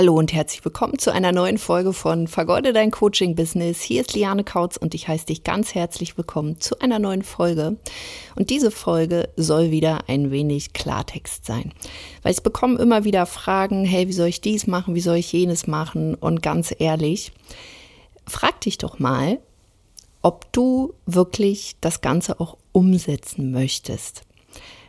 Hallo 0.00 0.14
und 0.14 0.32
herzlich 0.32 0.64
willkommen 0.64 0.98
zu 0.98 1.12
einer 1.12 1.30
neuen 1.30 1.58
Folge 1.58 1.92
von 1.92 2.26
Vergeude 2.26 2.72
dein 2.72 2.90
Coaching 2.90 3.34
Business. 3.34 3.82
Hier 3.82 4.00
ist 4.00 4.14
Liane 4.14 4.44
Kautz 4.44 4.78
und 4.78 4.94
ich 4.94 5.08
heiße 5.08 5.26
dich 5.26 5.44
ganz 5.44 5.74
herzlich 5.74 6.16
willkommen 6.16 6.58
zu 6.58 6.80
einer 6.80 6.98
neuen 6.98 7.22
Folge. 7.22 7.76
Und 8.34 8.48
diese 8.48 8.70
Folge 8.70 9.28
soll 9.36 9.70
wieder 9.70 10.08
ein 10.08 10.30
wenig 10.30 10.72
Klartext 10.72 11.44
sein. 11.44 11.74
Weil 12.22 12.32
ich 12.32 12.42
bekomme 12.42 12.78
immer 12.78 13.04
wieder 13.04 13.26
Fragen, 13.26 13.84
hey, 13.84 14.08
wie 14.08 14.14
soll 14.14 14.28
ich 14.28 14.40
dies 14.40 14.66
machen, 14.66 14.94
wie 14.94 15.02
soll 15.02 15.16
ich 15.16 15.34
jenes 15.34 15.66
machen? 15.66 16.14
Und 16.14 16.42
ganz 16.42 16.74
ehrlich, 16.78 17.32
frag 18.26 18.58
dich 18.62 18.78
doch 18.78 19.00
mal, 19.00 19.38
ob 20.22 20.50
du 20.52 20.94
wirklich 21.04 21.76
das 21.82 22.00
Ganze 22.00 22.40
auch 22.40 22.56
umsetzen 22.72 23.50
möchtest. 23.50 24.22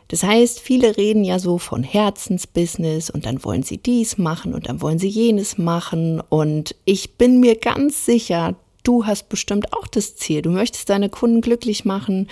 Das 0.08 0.22
heißt, 0.22 0.60
viele 0.60 0.96
reden 0.96 1.24
ja 1.24 1.38
so 1.38 1.58
von 1.58 1.82
Herzensbusiness 1.82 3.10
und 3.10 3.26
dann 3.26 3.44
wollen 3.44 3.62
sie 3.62 3.78
dies 3.78 4.18
machen 4.18 4.54
und 4.54 4.68
dann 4.68 4.80
wollen 4.80 4.98
sie 4.98 5.08
jenes 5.08 5.58
machen. 5.58 6.20
Und 6.20 6.74
ich 6.84 7.14
bin 7.14 7.40
mir 7.40 7.56
ganz 7.56 8.04
sicher, 8.04 8.56
du 8.82 9.06
hast 9.06 9.28
bestimmt 9.28 9.72
auch 9.72 9.86
das 9.86 10.16
Ziel. 10.16 10.42
Du 10.42 10.50
möchtest 10.50 10.90
deine 10.90 11.08
Kunden 11.08 11.40
glücklich 11.40 11.84
machen. 11.84 12.28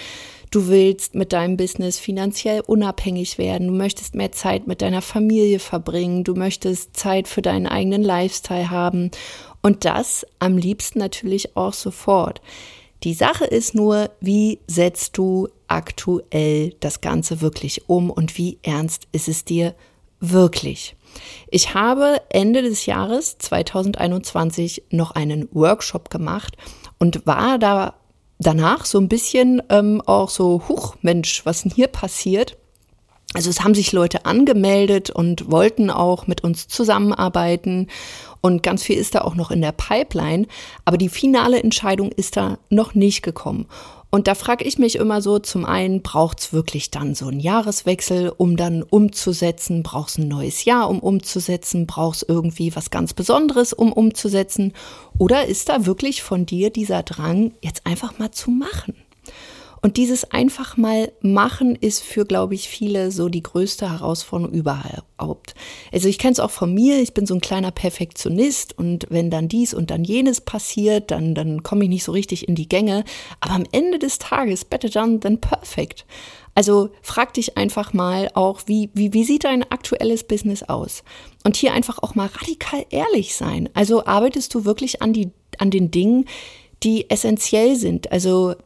Du 0.51 0.67
willst 0.67 1.15
mit 1.15 1.33
deinem 1.33 1.57
Business 1.57 1.99
finanziell 1.99 2.61
unabhängig 2.67 3.39
werden. 3.39 3.69
Du 3.69 3.75
möchtest 3.75 4.17
mehr 4.17 4.33
Zeit 4.33 4.67
mit 4.67 4.83
deiner 4.83 5.01
Familie 5.01 5.61
verbringen. 5.61 6.25
Du 6.25 6.35
möchtest 6.35 6.97
Zeit 6.97 7.29
für 7.29 7.41
deinen 7.41 7.69
eigenen 7.69 8.03
Lifestyle 8.03 8.69
haben. 8.69 9.13
Und 9.63 9.85
das 9.85 10.27
am 10.41 10.59
liebsten 10.59 10.99
natürlich 10.99 11.57
auch 11.57 11.73
sofort. 11.73 12.41
Die 13.03 13.15
Sache 13.15 13.45
ist 13.45 13.75
nur, 13.75 14.11
wie 14.21 14.59
setzt 14.67 15.17
du 15.17 15.49
aktuell 15.69 16.75
das 16.81 17.01
Ganze 17.01 17.41
wirklich 17.41 17.89
um 17.89 18.11
und 18.11 18.37
wie 18.37 18.59
ernst 18.63 19.09
ist 19.13 19.29
es 19.29 19.45
dir 19.45 19.75
wirklich? 20.21 20.97
Ich 21.51 21.75
habe 21.75 22.21
Ende 22.29 22.63
des 22.63 22.87
Jahres 22.87 23.39
2021 23.39 24.85
noch 24.91 25.13
einen 25.13 25.49
Workshop 25.53 26.11
gemacht 26.11 26.57
und 26.99 27.27
war 27.27 27.59
da 27.59 27.95
danach 28.39 28.85
so 28.85 28.99
ein 28.99 29.09
bisschen 29.09 29.63
ähm, 29.71 30.03
auch 30.05 30.29
so, 30.29 30.63
huch, 30.69 30.97
Mensch, 31.03 31.45
was 31.47 31.63
denn 31.63 31.73
hier 31.73 31.89
passiert? 31.89 32.57
Also 33.33 33.49
es 33.49 33.63
haben 33.63 33.75
sich 33.75 33.93
Leute 33.93 34.27
angemeldet 34.27 35.11
und 35.11 35.51
wollten 35.51 35.89
auch 35.89 36.27
mit 36.27 36.43
uns 36.43 36.67
zusammenarbeiten 36.67 37.87
und 38.41 38.63
ganz 38.63 38.83
viel 38.83 38.97
ist 38.97 39.15
da 39.15 39.23
auch 39.23 39.35
noch 39.35 39.51
in 39.51 39.61
der 39.61 39.73
Pipeline, 39.73 40.47
aber 40.85 40.99
die 40.99 41.09
finale 41.09 41.63
Entscheidung 41.63 42.11
ist 42.13 42.37
da 42.37 42.59
noch 42.69 42.95
nicht 42.95 43.23
gekommen. 43.23 43.67
Und 44.13 44.27
da 44.27 44.35
frage 44.35 44.65
ich 44.65 44.77
mich 44.77 44.97
immer 44.97 45.23
so, 45.23 45.39
zum 45.39 45.65
einen, 45.65 46.03
braucht 46.03 46.41
es 46.41 46.53
wirklich 46.53 46.91
dann 46.91 47.15
so 47.15 47.29
einen 47.29 47.39
Jahreswechsel, 47.39 48.33
um 48.37 48.57
dann 48.57 48.83
umzusetzen? 48.83 49.85
Braucht 49.85 50.11
es 50.11 50.19
ein 50.19 50.27
neues 50.27 50.65
Jahr, 50.65 50.91
um 50.91 50.99
umzusetzen? 50.99 51.87
Braucht 51.87 52.17
es 52.17 52.27
irgendwie 52.29 52.75
was 52.75 52.91
ganz 52.91 53.15
Besonderes, 53.15 53.73
um 53.73 53.93
umzusetzen? 53.93 54.73
Oder 55.17 55.47
ist 55.47 55.69
da 55.69 55.87
wirklich 55.87 56.25
von 56.25 56.45
dir 56.45 56.71
dieser 56.71 57.05
Drang, 57.05 57.53
jetzt 57.63 57.87
einfach 57.87 58.19
mal 58.19 58.33
zu 58.33 58.51
machen? 58.51 58.97
Und 59.83 59.97
dieses 59.97 60.31
einfach 60.31 60.77
mal 60.77 61.11
machen 61.23 61.75
ist 61.75 62.03
für, 62.03 62.27
glaube 62.27 62.55
ich, 62.55 62.69
viele 62.69 63.11
so 63.11 63.29
die 63.29 63.43
größte 63.43 63.91
Herausforderung 63.91 64.53
überhaupt. 64.53 65.55
Also 65.91 66.09
ich 66.09 66.19
kenne 66.19 66.33
es 66.33 66.41
auch 66.41 66.51
von 66.51 66.75
mir, 66.75 67.01
ich 67.01 67.15
bin 67.15 67.27
so 67.27 67.35
ein 67.35 67.41
kleiner 67.41 67.71
Perfektionist 67.71 68.77
und 68.77 69.07
wenn 69.09 69.31
dann 69.31 69.49
dies 69.49 69.73
und 69.73 69.91
dann 69.91 70.05
jenes 70.05 70.43
passiert, 70.43 71.11
dann, 71.11 71.35
dann 71.35 71.63
komme 71.63 71.85
ich 71.85 71.91
nicht 71.91 72.05
so 72.05 72.13
richtig 72.13 72.47
in 72.47 72.55
die 72.55 72.69
Gänge. 72.69 73.05
Aber 73.41 73.55
am 73.55 73.65
Ende 73.73 73.99
des 73.99 74.19
Tages, 74.19 74.67
better 74.67 74.91
done 74.91 75.21
than 75.21 75.41
perfect. 75.41 76.05
Also 76.55 76.91
frag 77.01 77.33
dich 77.35 77.57
einfach 77.57 77.93
mal 77.93 78.31
auch, 78.35 78.63
wie, 78.67 78.91
wie, 78.93 79.13
wie 79.15 79.25
sieht 79.25 79.45
dein 79.45 79.63
aktuelles 79.71 80.25
Business 80.25 80.63
aus? 80.63 81.05
Und 81.45 81.57
hier 81.57 81.73
einfach 81.73 81.99
auch 82.03 82.15
mal 82.15 82.27
radikal 82.27 82.85
ehrlich 82.91 83.35
sein. 83.35 83.71
Also 83.73 84.05
arbeitest 84.05 84.55
du 84.55 84.65
wirklich 84.65 85.01
an, 85.01 85.13
die, 85.13 85.31
an 85.59 85.71
den 85.71 85.91
Dingen, 85.91 86.27
die 86.83 87.09
essentiell 87.09 87.77
sind? 87.77 88.11
Also 88.13 88.57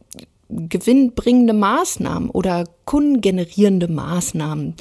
gewinnbringende 0.69 1.53
Maßnahmen 1.53 2.31
oder 2.31 2.65
kundengenerierende 2.85 3.89
Maßnahmen. 3.89 4.75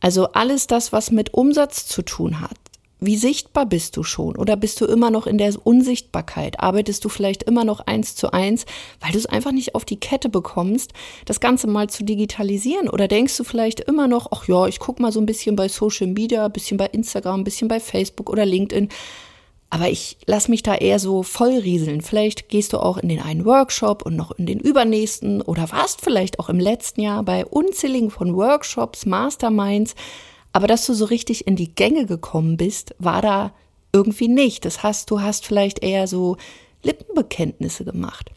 Also 0.00 0.32
alles 0.32 0.66
das, 0.66 0.92
was 0.92 1.10
mit 1.10 1.34
Umsatz 1.34 1.86
zu 1.86 2.02
tun 2.02 2.40
hat. 2.40 2.56
Wie 3.00 3.16
sichtbar 3.16 3.66
bist 3.66 3.98
du 3.98 4.02
schon? 4.02 4.34
Oder 4.36 4.56
bist 4.56 4.80
du 4.80 4.86
immer 4.86 5.10
noch 5.10 5.26
in 5.26 5.36
der 5.36 5.54
Unsichtbarkeit? 5.62 6.60
Arbeitest 6.60 7.04
du 7.04 7.10
vielleicht 7.10 7.42
immer 7.42 7.64
noch 7.64 7.80
eins 7.80 8.16
zu 8.16 8.32
eins, 8.32 8.64
weil 9.00 9.12
du 9.12 9.18
es 9.18 9.26
einfach 9.26 9.52
nicht 9.52 9.74
auf 9.74 9.84
die 9.84 10.00
Kette 10.00 10.30
bekommst, 10.30 10.92
das 11.26 11.40
Ganze 11.40 11.66
mal 11.66 11.90
zu 11.90 12.02
digitalisieren? 12.02 12.88
Oder 12.88 13.06
denkst 13.06 13.36
du 13.36 13.44
vielleicht 13.44 13.80
immer 13.80 14.08
noch, 14.08 14.28
ach 14.30 14.48
ja, 14.48 14.66
ich 14.66 14.78
gucke 14.78 15.02
mal 15.02 15.12
so 15.12 15.20
ein 15.20 15.26
bisschen 15.26 15.54
bei 15.54 15.68
Social 15.68 16.06
Media, 16.06 16.46
ein 16.46 16.52
bisschen 16.52 16.78
bei 16.78 16.86
Instagram, 16.86 17.40
ein 17.40 17.44
bisschen 17.44 17.68
bei 17.68 17.78
Facebook 17.78 18.30
oder 18.30 18.46
LinkedIn. 18.46 18.88
Aber 19.74 19.90
ich 19.90 20.18
lasse 20.26 20.52
mich 20.52 20.62
da 20.62 20.76
eher 20.76 21.00
so 21.00 21.24
vollrieseln. 21.24 22.00
Vielleicht 22.00 22.48
gehst 22.48 22.72
du 22.72 22.78
auch 22.78 22.96
in 22.96 23.08
den 23.08 23.18
einen 23.18 23.44
Workshop 23.44 24.06
und 24.06 24.14
noch 24.14 24.30
in 24.30 24.46
den 24.46 24.60
übernächsten 24.60 25.42
oder 25.42 25.72
warst 25.72 26.00
vielleicht 26.00 26.38
auch 26.38 26.48
im 26.48 26.60
letzten 26.60 27.00
Jahr 27.00 27.24
bei 27.24 27.44
unzähligen 27.44 28.12
von 28.12 28.36
Workshops, 28.36 29.04
Masterminds. 29.04 29.96
Aber 30.52 30.68
dass 30.68 30.86
du 30.86 30.94
so 30.94 31.06
richtig 31.06 31.48
in 31.48 31.56
die 31.56 31.74
Gänge 31.74 32.06
gekommen 32.06 32.56
bist, 32.56 32.94
war 33.00 33.20
da 33.20 33.52
irgendwie 33.92 34.28
nicht. 34.28 34.64
Das 34.64 34.84
heißt, 34.84 35.10
du 35.10 35.22
hast 35.22 35.44
vielleicht 35.44 35.82
eher 35.82 36.06
so 36.06 36.36
Lippenbekenntnisse 36.84 37.84
gemacht. 37.84 38.30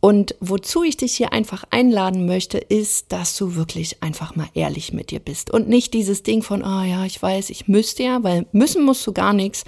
Und 0.00 0.34
wozu 0.40 0.82
ich 0.82 0.96
dich 0.96 1.14
hier 1.14 1.34
einfach 1.34 1.64
einladen 1.70 2.24
möchte, 2.24 2.56
ist, 2.58 3.12
dass 3.12 3.36
du 3.36 3.54
wirklich 3.54 4.02
einfach 4.02 4.34
mal 4.34 4.48
ehrlich 4.52 4.92
mit 4.92 5.10
dir 5.10 5.18
bist 5.18 5.50
und 5.50 5.68
nicht 5.68 5.94
dieses 5.94 6.22
Ding 6.22 6.42
von, 6.42 6.62
ah 6.62 6.82
oh 6.82 6.84
ja, 6.84 7.04
ich 7.06 7.22
weiß, 7.22 7.48
ich 7.48 7.68
müsste 7.68 8.02
ja, 8.02 8.22
weil 8.22 8.44
müssen 8.52 8.84
musst 8.84 9.06
du 9.06 9.12
gar 9.12 9.32
nichts, 9.32 9.64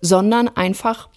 sondern 0.00 0.48
einfach 0.48 1.08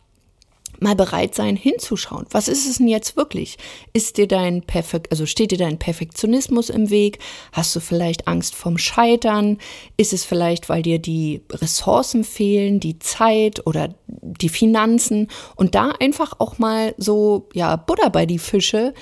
mal 0.81 0.95
bereit 0.95 1.35
sein, 1.35 1.55
hinzuschauen. 1.55 2.25
Was 2.31 2.47
ist 2.47 2.67
es 2.67 2.77
denn 2.77 2.87
jetzt 2.87 3.15
wirklich? 3.15 3.57
Ist 3.93 4.17
dir 4.17 4.27
dein 4.27 4.63
Perfekt, 4.63 5.11
also 5.11 5.27
steht 5.27 5.51
dir 5.51 5.59
dein 5.59 5.77
Perfektionismus 5.77 6.69
im 6.69 6.89
Weg? 6.89 7.19
Hast 7.51 7.75
du 7.75 7.79
vielleicht 7.79 8.27
Angst 8.27 8.55
vom 8.55 8.79
Scheitern? 8.79 9.59
Ist 9.95 10.11
es 10.11 10.25
vielleicht, 10.25 10.69
weil 10.69 10.81
dir 10.81 10.97
die 10.97 11.41
Ressourcen 11.51 12.23
fehlen, 12.23 12.79
die 12.79 12.97
Zeit 12.97 13.65
oder 13.67 13.93
die 14.07 14.49
Finanzen? 14.49 15.27
Und 15.55 15.75
da 15.75 15.91
einfach 15.99 16.39
auch 16.39 16.57
mal 16.57 16.95
so, 16.97 17.47
ja, 17.53 17.75
Butter 17.75 18.09
bei 18.09 18.25
die 18.25 18.39
Fische. 18.39 18.95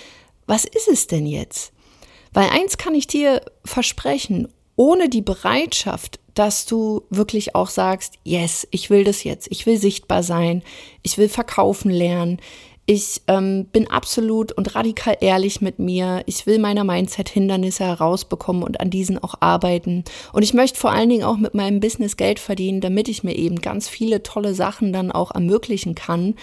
Was 0.48 0.66
ist 0.66 0.90
es 0.90 1.08
denn 1.08 1.26
jetzt? 1.26 1.72
Weil 2.34 2.50
eins 2.50 2.78
kann 2.78 2.94
ich 2.94 3.08
dir 3.08 3.42
versprechen, 3.64 4.50
ohne 4.76 5.08
die 5.08 5.22
Bereitschaft, 5.22 6.20
dass 6.40 6.66
du 6.66 7.02
wirklich 7.10 7.54
auch 7.54 7.68
sagst, 7.68 8.14
yes, 8.24 8.66
ich 8.72 8.90
will 8.90 9.04
das 9.04 9.26
jetzt, 9.26 9.48
ich 9.52 9.66
will 9.66 9.78
sichtbar 9.78 10.24
sein, 10.24 10.64
ich 11.04 11.18
will 11.18 11.28
verkaufen 11.28 11.92
lernen, 11.92 12.40
ich 12.86 13.22
ähm, 13.28 13.66
bin 13.66 13.88
absolut 13.88 14.54
und 14.54 14.74
radikal 14.74 15.18
ehrlich 15.22 15.62
mit 15.62 15.78
mir. 15.78 16.24
Ich 16.26 16.48
will 16.48 16.58
meine 16.58 16.84
Mindset-Hindernisse 16.84 17.84
herausbekommen 17.84 18.64
und 18.64 18.80
an 18.80 18.90
diesen 18.90 19.20
auch 19.22 19.36
arbeiten. 19.42 20.06
Und 20.34 20.42
ich 20.42 20.56
möchte 20.56 20.80
vor 20.80 20.92
allen 20.92 21.10
Dingen 21.10 21.24
auch 21.24 21.38
mit 21.38 21.54
meinem 21.54 21.82
Business 21.82 22.18
Geld 22.18 22.40
verdienen, 22.40 22.82
damit 22.82 23.08
ich 23.08 23.24
mir 23.24 23.36
eben 23.36 23.62
ganz 23.62 23.88
viele 23.88 24.24
tolle 24.24 24.56
Sachen 24.56 24.92
dann 24.92 25.12
auch 25.12 25.30
ermöglichen 25.30 25.94
kann. 25.94 26.34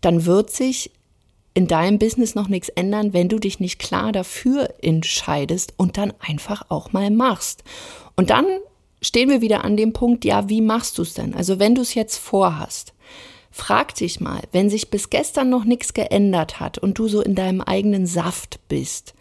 Dann 0.00 0.26
wird 0.26 0.50
sich 0.50 0.90
in 1.54 1.68
deinem 1.68 2.00
Business 2.00 2.34
noch 2.34 2.48
nichts 2.48 2.68
ändern, 2.70 3.12
wenn 3.12 3.28
du 3.28 3.38
dich 3.38 3.60
nicht 3.60 3.78
klar 3.78 4.10
dafür 4.10 4.70
entscheidest 4.82 5.74
und 5.76 5.98
dann 5.98 6.12
einfach 6.18 6.64
auch 6.68 6.92
mal 6.92 7.12
machst. 7.12 7.62
Und 8.16 8.30
dann 8.30 8.46
stehen 9.06 9.28
wir 9.28 9.40
wieder 9.40 9.64
an 9.64 9.76
dem 9.76 9.92
Punkt, 9.92 10.24
ja, 10.24 10.48
wie 10.48 10.60
machst 10.60 10.98
du 10.98 11.02
es 11.02 11.14
denn? 11.14 11.34
Also 11.34 11.58
wenn 11.58 11.74
du 11.74 11.82
es 11.82 11.94
jetzt 11.94 12.16
vorhast, 12.18 12.92
frag 13.50 13.94
dich 13.94 14.20
mal, 14.20 14.42
wenn 14.52 14.68
sich 14.68 14.90
bis 14.90 15.10
gestern 15.10 15.48
noch 15.48 15.64
nichts 15.64 15.94
geändert 15.94 16.60
hat 16.60 16.78
und 16.78 16.98
du 16.98 17.08
so 17.08 17.22
in 17.22 17.34
deinem 17.34 17.60
eigenen 17.60 18.06
Saft 18.06 18.60
bist, 18.68 19.14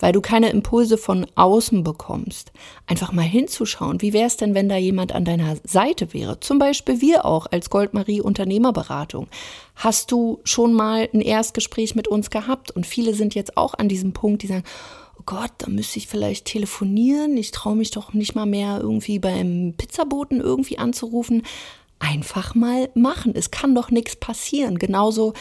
weil 0.00 0.12
du 0.12 0.20
keine 0.20 0.50
Impulse 0.50 0.96
von 0.96 1.26
außen 1.34 1.82
bekommst, 1.82 2.52
einfach 2.86 3.12
mal 3.12 3.22
hinzuschauen, 3.22 4.00
wie 4.00 4.12
wäre 4.12 4.26
es 4.26 4.36
denn, 4.36 4.54
wenn 4.54 4.68
da 4.68 4.76
jemand 4.76 5.12
an 5.12 5.24
deiner 5.24 5.56
Seite 5.64 6.12
wäre? 6.14 6.40
Zum 6.40 6.58
Beispiel 6.58 7.00
wir 7.00 7.24
auch 7.24 7.46
als 7.50 7.70
Goldmarie 7.70 8.20
Unternehmerberatung. 8.20 9.28
Hast 9.74 10.10
du 10.12 10.40
schon 10.44 10.72
mal 10.72 11.08
ein 11.12 11.20
Erstgespräch 11.20 11.94
mit 11.94 12.08
uns 12.08 12.30
gehabt? 12.30 12.70
Und 12.70 12.86
viele 12.86 13.14
sind 13.14 13.34
jetzt 13.34 13.56
auch 13.56 13.74
an 13.74 13.88
diesem 13.88 14.12
Punkt, 14.12 14.42
die 14.42 14.48
sagen, 14.48 14.64
Gott, 15.28 15.52
da 15.58 15.68
müsste 15.68 15.98
ich 15.98 16.06
vielleicht 16.06 16.46
telefonieren. 16.46 17.36
Ich 17.36 17.50
traue 17.50 17.76
mich 17.76 17.90
doch 17.90 18.14
nicht 18.14 18.34
mal 18.34 18.46
mehr 18.46 18.78
irgendwie 18.80 19.18
beim 19.18 19.74
Pizzaboten 19.76 20.40
irgendwie 20.40 20.78
anzurufen. 20.78 21.42
Einfach 21.98 22.54
mal 22.54 22.88
machen. 22.94 23.32
Es 23.34 23.50
kann 23.50 23.74
doch 23.74 23.90
nichts 23.90 24.16
passieren. 24.16 24.78
Genauso, 24.78 25.34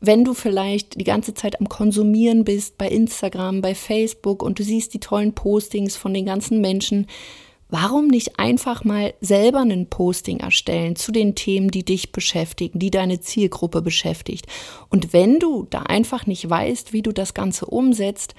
wenn 0.00 0.24
du 0.24 0.32
vielleicht 0.32 0.98
die 0.98 1.04
ganze 1.04 1.34
Zeit 1.34 1.60
am 1.60 1.68
Konsumieren 1.68 2.44
bist 2.44 2.78
bei 2.78 2.88
Instagram, 2.88 3.60
bei 3.60 3.74
Facebook 3.74 4.42
und 4.42 4.58
du 4.58 4.62
siehst 4.62 4.94
die 4.94 5.00
tollen 5.00 5.34
Postings 5.34 5.94
von 5.94 6.14
den 6.14 6.24
ganzen 6.24 6.62
Menschen. 6.62 7.06
Warum 7.68 8.06
nicht 8.08 8.38
einfach 8.38 8.82
mal 8.82 9.12
selber 9.20 9.60
einen 9.60 9.90
Posting 9.90 10.40
erstellen 10.40 10.96
zu 10.96 11.12
den 11.12 11.34
Themen, 11.34 11.70
die 11.70 11.84
dich 11.84 12.12
beschäftigen, 12.12 12.78
die 12.78 12.90
deine 12.90 13.20
Zielgruppe 13.20 13.82
beschäftigt? 13.82 14.46
Und 14.88 15.12
wenn 15.12 15.38
du 15.38 15.66
da 15.68 15.82
einfach 15.82 16.26
nicht 16.26 16.48
weißt, 16.48 16.94
wie 16.94 17.02
du 17.02 17.12
das 17.12 17.34
Ganze 17.34 17.66
umsetzt, 17.66 18.34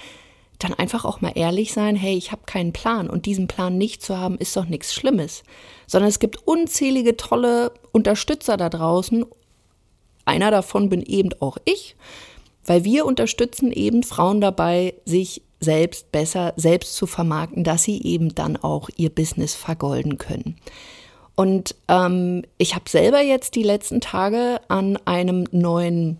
dann 0.59 0.73
einfach 0.73 1.05
auch 1.05 1.21
mal 1.21 1.33
ehrlich 1.35 1.73
sein, 1.73 1.95
hey, 1.95 2.15
ich 2.15 2.31
habe 2.31 2.43
keinen 2.45 2.73
Plan 2.73 3.09
und 3.09 3.25
diesen 3.25 3.47
Plan 3.47 3.77
nicht 3.77 4.01
zu 4.01 4.17
haben, 4.17 4.37
ist 4.37 4.55
doch 4.55 4.65
nichts 4.65 4.93
Schlimmes, 4.93 5.43
sondern 5.87 6.09
es 6.09 6.19
gibt 6.19 6.47
unzählige 6.47 7.17
tolle 7.17 7.71
Unterstützer 7.91 8.57
da 8.57 8.69
draußen. 8.69 9.25
Einer 10.25 10.51
davon 10.51 10.89
bin 10.89 11.01
eben 11.03 11.29
auch 11.39 11.57
ich, 11.65 11.95
weil 12.65 12.83
wir 12.83 13.05
unterstützen 13.05 13.71
eben 13.71 14.03
Frauen 14.03 14.41
dabei, 14.41 14.95
sich 15.05 15.41
selbst 15.59 16.11
besser 16.11 16.53
selbst 16.57 16.95
zu 16.95 17.07
vermarkten, 17.07 17.63
dass 17.63 17.83
sie 17.83 18.01
eben 18.03 18.35
dann 18.35 18.57
auch 18.57 18.89
ihr 18.97 19.09
Business 19.09 19.55
vergolden 19.55 20.17
können. 20.17 20.57
Und 21.35 21.75
ähm, 21.87 22.43
ich 22.57 22.75
habe 22.75 22.89
selber 22.89 23.21
jetzt 23.21 23.55
die 23.55 23.63
letzten 23.63 23.99
Tage 23.99 24.61
an 24.67 24.97
einem 25.05 25.45
neuen 25.51 26.17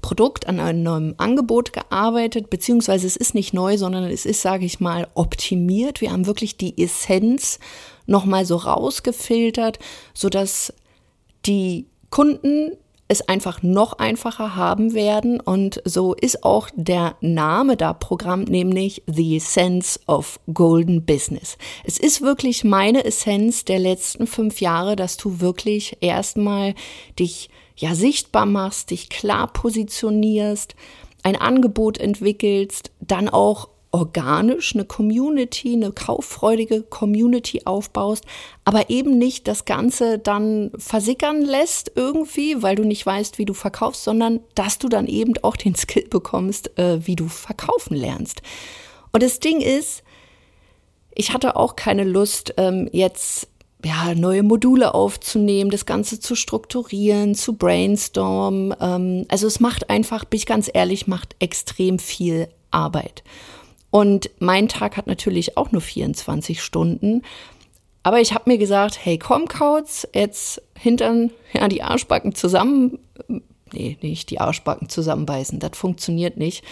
Produkt, 0.00 0.46
an 0.46 0.58
einem 0.58 0.82
neuen 0.82 1.18
Angebot 1.18 1.72
gearbeitet, 1.72 2.50
beziehungsweise 2.50 3.06
es 3.06 3.16
ist 3.16 3.34
nicht 3.34 3.52
neu, 3.52 3.76
sondern 3.76 4.04
es 4.04 4.24
ist, 4.24 4.40
sage 4.40 4.64
ich 4.64 4.80
mal, 4.80 5.08
optimiert. 5.14 6.00
Wir 6.00 6.12
haben 6.12 6.26
wirklich 6.26 6.56
die 6.56 6.82
Essenz 6.82 7.58
nochmal 8.06 8.46
so 8.46 8.56
rausgefiltert, 8.56 9.78
sodass 10.14 10.72
die 11.44 11.86
Kunden 12.10 12.76
es 13.12 13.28
einfach 13.28 13.62
noch 13.62 13.98
einfacher 13.98 14.56
haben 14.56 14.94
werden. 14.94 15.38
Und 15.38 15.80
so 15.84 16.14
ist 16.14 16.44
auch 16.44 16.68
der 16.74 17.16
Name 17.20 17.76
da 17.76 17.92
Programm, 17.92 18.44
nämlich 18.44 19.02
The 19.06 19.36
Essence 19.36 20.00
of 20.06 20.40
Golden 20.52 21.04
Business. 21.04 21.58
Es 21.84 21.98
ist 21.98 22.22
wirklich 22.22 22.64
meine 22.64 23.04
Essenz 23.04 23.64
der 23.64 23.78
letzten 23.78 24.26
fünf 24.26 24.60
Jahre, 24.60 24.96
dass 24.96 25.18
du 25.18 25.40
wirklich 25.40 25.98
erstmal 26.00 26.74
dich 27.18 27.50
ja 27.76 27.94
sichtbar 27.94 28.46
machst, 28.46 28.90
dich 28.90 29.10
klar 29.10 29.52
positionierst, 29.52 30.74
ein 31.22 31.36
Angebot 31.36 31.98
entwickelst, 31.98 32.90
dann 33.00 33.28
auch 33.28 33.68
organisch 33.92 34.74
eine 34.74 34.86
Community, 34.86 35.74
eine 35.74 35.92
kauffreudige 35.92 36.82
Community 36.82 37.62
aufbaust, 37.66 38.24
aber 38.64 38.88
eben 38.90 39.18
nicht 39.18 39.46
das 39.46 39.66
Ganze 39.66 40.18
dann 40.18 40.72
versickern 40.76 41.42
lässt 41.42 41.92
irgendwie, 41.94 42.62
weil 42.62 42.74
du 42.74 42.84
nicht 42.84 43.04
weißt, 43.04 43.38
wie 43.38 43.44
du 43.44 43.52
verkaufst, 43.54 44.02
sondern 44.02 44.40
dass 44.54 44.78
du 44.78 44.88
dann 44.88 45.06
eben 45.06 45.34
auch 45.42 45.56
den 45.56 45.74
Skill 45.74 46.08
bekommst, 46.08 46.76
äh, 46.78 47.06
wie 47.06 47.16
du 47.16 47.28
verkaufen 47.28 47.94
lernst. 47.94 48.40
Und 49.12 49.22
das 49.22 49.40
Ding 49.40 49.60
ist, 49.60 50.02
ich 51.14 51.34
hatte 51.34 51.56
auch 51.56 51.76
keine 51.76 52.04
Lust, 52.04 52.54
ähm, 52.56 52.88
jetzt 52.92 53.48
ja, 53.84 54.14
neue 54.14 54.42
Module 54.42 54.94
aufzunehmen, 54.94 55.70
das 55.70 55.86
Ganze 55.86 56.20
zu 56.20 56.34
strukturieren, 56.34 57.34
zu 57.34 57.54
brainstormen. 57.54 58.74
Ähm, 58.80 59.26
also 59.28 59.46
es 59.46 59.60
macht 59.60 59.90
einfach, 59.90 60.24
bin 60.24 60.38
ich 60.38 60.46
ganz 60.46 60.70
ehrlich, 60.72 61.06
macht 61.06 61.36
extrem 61.40 61.98
viel 61.98 62.48
Arbeit. 62.70 63.22
Und 63.92 64.30
mein 64.38 64.68
Tag 64.68 64.96
hat 64.96 65.06
natürlich 65.06 65.58
auch 65.58 65.70
nur 65.70 65.82
24 65.82 66.62
Stunden. 66.62 67.20
Aber 68.02 68.20
ich 68.20 68.32
habe 68.32 68.50
mir 68.50 68.56
gesagt, 68.56 68.98
hey, 69.04 69.18
komm, 69.18 69.48
Kauz, 69.48 70.08
jetzt 70.14 70.62
hintern, 70.76 71.30
ja, 71.52 71.68
die 71.68 71.82
Arschbacken 71.82 72.34
zusammen, 72.34 72.98
nee, 73.70 73.98
nicht 74.00 74.30
die 74.30 74.40
Arschbacken 74.40 74.88
zusammenbeißen, 74.88 75.60
das 75.60 75.76
funktioniert 75.76 76.38
nicht. 76.38 76.64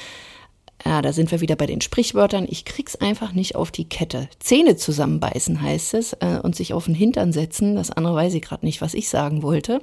Ja, 0.83 1.03
da 1.03 1.13
sind 1.13 1.31
wir 1.31 1.43
wieder 1.43 1.57
bei 1.57 1.67
den 1.67 1.83
Sprichwörtern. 1.83 2.47
Ich 2.49 2.65
krieg's 2.65 2.97
einfach 2.97 3.33
nicht 3.33 3.55
auf 3.55 3.71
die 3.71 3.85
Kette. 3.85 4.31
Zähne 4.39 4.77
zusammenbeißen 4.77 5.61
heißt 5.61 5.93
es 5.93 6.15
äh, 6.15 6.41
und 6.43 6.57
sich 6.57 6.73
auf 6.73 6.87
den 6.87 6.95
Hintern 6.95 7.35
setzen. 7.35 7.77
Das 7.77 7.91
andere 7.91 8.15
weiß 8.15 8.33
ich 8.33 8.41
gerade 8.41 8.65
nicht, 8.65 8.81
was 8.81 8.95
ich 8.95 9.11
sagen 9.11 9.43
wollte. 9.43 9.83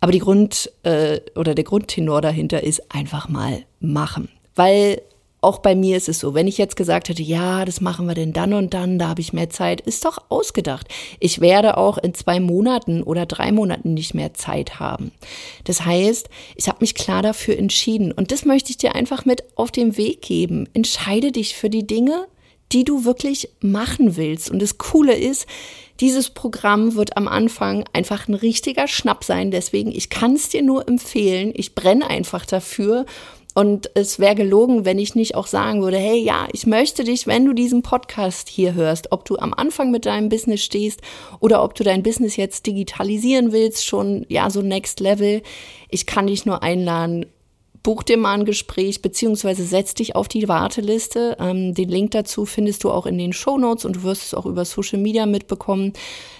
Aber 0.00 0.10
die 0.10 0.20
Grund 0.20 0.72
äh, 0.84 1.20
oder 1.36 1.54
der 1.54 1.64
Grundtenor 1.64 2.22
dahinter 2.22 2.62
ist 2.62 2.94
einfach 2.94 3.28
mal 3.28 3.66
machen. 3.78 4.30
Weil 4.54 5.02
auch 5.40 5.58
bei 5.58 5.74
mir 5.74 5.96
ist 5.96 6.08
es 6.08 6.18
so, 6.18 6.34
wenn 6.34 6.48
ich 6.48 6.58
jetzt 6.58 6.76
gesagt 6.76 7.08
hätte, 7.08 7.22
ja, 7.22 7.64
das 7.64 7.80
machen 7.80 8.06
wir 8.06 8.14
denn 8.14 8.32
dann 8.32 8.52
und 8.54 8.74
dann, 8.74 8.98
da 8.98 9.08
habe 9.08 9.20
ich 9.20 9.32
mehr 9.32 9.50
Zeit, 9.50 9.80
ist 9.80 10.04
doch 10.04 10.18
ausgedacht. 10.28 10.88
Ich 11.20 11.40
werde 11.40 11.76
auch 11.76 11.98
in 11.98 12.14
zwei 12.14 12.40
Monaten 12.40 13.02
oder 13.02 13.24
drei 13.24 13.52
Monaten 13.52 13.94
nicht 13.94 14.14
mehr 14.14 14.34
Zeit 14.34 14.80
haben. 14.80 15.12
Das 15.64 15.84
heißt, 15.84 16.28
ich 16.56 16.68
habe 16.68 16.78
mich 16.80 16.94
klar 16.94 17.22
dafür 17.22 17.56
entschieden 17.56 18.10
und 18.10 18.32
das 18.32 18.44
möchte 18.44 18.70
ich 18.70 18.78
dir 18.78 18.94
einfach 18.94 19.24
mit 19.24 19.44
auf 19.56 19.70
den 19.70 19.96
Weg 19.96 20.22
geben. 20.22 20.68
Entscheide 20.74 21.30
dich 21.30 21.54
für 21.54 21.70
die 21.70 21.86
Dinge, 21.86 22.26
die 22.72 22.84
du 22.84 23.04
wirklich 23.04 23.48
machen 23.60 24.16
willst. 24.16 24.50
Und 24.50 24.60
das 24.60 24.78
Coole 24.78 25.14
ist, 25.14 25.46
dieses 26.00 26.30
Programm 26.30 26.94
wird 26.94 27.16
am 27.16 27.26
Anfang 27.26 27.84
einfach 27.92 28.28
ein 28.28 28.34
richtiger 28.34 28.86
Schnapp 28.86 29.24
sein. 29.24 29.50
Deswegen, 29.50 29.90
ich 29.90 30.10
kann 30.10 30.34
es 30.34 30.48
dir 30.48 30.62
nur 30.62 30.86
empfehlen. 30.86 31.52
Ich 31.54 31.74
brenne 31.74 32.08
einfach 32.08 32.46
dafür. 32.46 33.04
Und 33.58 33.90
es 33.94 34.20
wäre 34.20 34.36
gelogen, 34.36 34.84
wenn 34.84 35.00
ich 35.00 35.16
nicht 35.16 35.34
auch 35.34 35.48
sagen 35.48 35.82
würde, 35.82 35.96
hey, 35.96 36.22
ja, 36.22 36.46
ich 36.52 36.64
möchte 36.64 37.02
dich, 37.02 37.26
wenn 37.26 37.44
du 37.44 37.52
diesen 37.52 37.82
Podcast 37.82 38.48
hier 38.48 38.74
hörst, 38.74 39.10
ob 39.10 39.24
du 39.24 39.36
am 39.36 39.52
Anfang 39.52 39.90
mit 39.90 40.06
deinem 40.06 40.28
Business 40.28 40.62
stehst 40.62 41.00
oder 41.40 41.64
ob 41.64 41.74
du 41.74 41.82
dein 41.82 42.04
Business 42.04 42.36
jetzt 42.36 42.68
digitalisieren 42.68 43.50
willst, 43.50 43.84
schon, 43.84 44.24
ja, 44.28 44.48
so 44.48 44.62
next 44.62 45.00
level. 45.00 45.42
Ich 45.88 46.06
kann 46.06 46.28
dich 46.28 46.46
nur 46.46 46.62
einladen, 46.62 47.26
buch 47.82 48.04
dir 48.04 48.16
mal 48.16 48.34
ein 48.34 48.44
Gespräch, 48.44 49.02
beziehungsweise 49.02 49.64
setz 49.64 49.92
dich 49.92 50.14
auf 50.14 50.28
die 50.28 50.46
Warteliste. 50.46 51.36
Ähm, 51.40 51.74
den 51.74 51.88
Link 51.88 52.12
dazu 52.12 52.46
findest 52.46 52.84
du 52.84 52.92
auch 52.92 53.06
in 53.06 53.18
den 53.18 53.32
Show 53.32 53.58
Notes 53.58 53.84
und 53.84 53.96
du 53.96 54.02
wirst 54.04 54.22
es 54.22 54.34
auch 54.34 54.46
über 54.46 54.64
Social 54.64 55.00
Media 55.00 55.26
mitbekommen, 55.26 55.94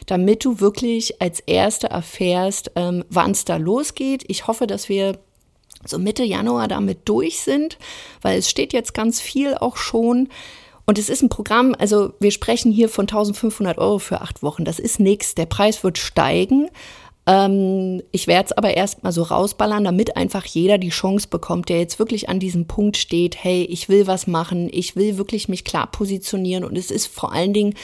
damit 0.06 0.44
du 0.44 0.61
wirklich 0.61 1.21
als 1.21 1.41
Erste 1.41 1.88
erfährst, 1.88 2.71
ähm, 2.76 3.03
wann 3.11 3.32
es 3.32 3.44
da 3.44 3.56
losgeht. 3.56 4.23
Ich 4.29 4.47
hoffe, 4.47 4.69
dass 4.69 4.88
wir 4.88 5.19
so 5.84 5.98
Mitte 5.98 6.25
Januar 6.25 6.69
damit 6.69 7.08
durch 7.08 7.40
sind, 7.40 7.78
weil 8.22 8.38
es 8.38 8.50
steht 8.50 8.72
jetzt 8.72 8.94
ganz 8.94 9.20
viel 9.20 9.54
auch 9.54 9.76
schon. 9.76 10.28
Und 10.86 10.98
es 10.98 11.10
ist 11.10 11.22
ein 11.22 11.28
Programm, 11.28 11.76
also 11.78 12.14
wir 12.19 12.30
sprechen 12.30 12.72
hier 12.72 12.88
von 12.88 13.02
1500 13.02 13.76
Euro 13.78 13.98
für 13.98 14.22
acht 14.22 14.42
Wochen. 14.42 14.64
Das 14.64 14.78
ist 14.78 15.00
nichts. 15.00 15.34
Der 15.34 15.46
Preis 15.46 15.84
wird 15.84 15.98
steigen. 15.98 16.70
Ähm, 17.26 18.02
ich 18.10 18.26
werde 18.26 18.46
es 18.46 18.52
aber 18.52 18.75
erstmal 18.75 19.12
so 19.12 19.22
rausballern, 19.22 19.84
damit 19.84 20.16
einfach 20.16 20.46
jeder 20.46 20.78
die 20.78 20.88
Chance 20.88 21.28
bekommt, 21.28 21.69
der 21.69 21.78
jetzt 21.78 21.98
wirklich 21.98 22.30
an 22.30 22.40
diesem 22.40 22.66
Punkt 22.66 22.96
steht, 22.96 23.36
hey, 23.44 23.64
ich 23.64 23.90
will 23.90 24.06
was 24.06 24.26
machen, 24.26 24.70
ich 24.72 24.96
will 24.96 25.19
wirklich 25.19 25.46
mich 25.46 25.64
klar 25.64 25.90
positionieren. 25.90 26.64
Und 26.64 26.78
es 26.78 26.90
ist 26.90 27.06
vor 27.06 27.32
allen 27.32 27.52
Dingen 27.52 27.75